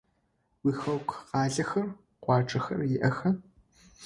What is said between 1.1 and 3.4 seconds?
къалэхэр, къуаджэхэр иӏэха?